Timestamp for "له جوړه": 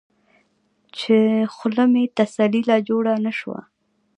2.69-3.13